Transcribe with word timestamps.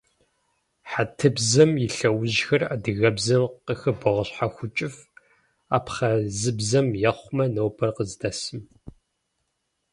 Хьэтыбзэм 0.89 1.71
и 1.85 1.87
лъэужьхэр 1.95 2.61
адыгэбзэм 2.73 3.43
къыхыбогъэщхьэхукӀыф, 3.65 4.95
абхъазыбзэм 5.75 6.87
ехъумэ 7.09 7.45
нобэр 7.53 7.89
къыздэсым. 7.95 8.59